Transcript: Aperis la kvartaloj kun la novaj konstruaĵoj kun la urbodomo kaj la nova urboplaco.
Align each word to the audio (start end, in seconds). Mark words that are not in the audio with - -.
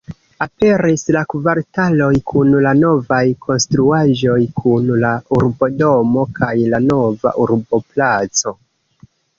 Aperis 0.43 1.03
la 1.15 1.21
kvartaloj 1.33 2.07
kun 2.31 2.57
la 2.67 2.73
novaj 2.81 3.21
konstruaĵoj 3.47 4.41
kun 4.63 4.91
la 5.05 5.15
urbodomo 5.39 6.29
kaj 6.41 6.53
la 6.75 6.83
nova 6.91 7.39
urboplaco. 7.47 8.61